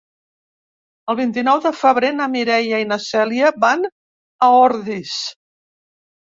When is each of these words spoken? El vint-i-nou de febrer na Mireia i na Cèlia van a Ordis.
El 1.13 1.17
vint-i-nou 1.19 1.59
de 1.65 1.71
febrer 1.81 2.09
na 2.21 2.27
Mireia 2.37 2.79
i 2.85 2.87
na 2.93 2.97
Cèlia 3.09 3.53
van 3.67 3.87
a 4.49 4.49
Ordis. 4.63 5.13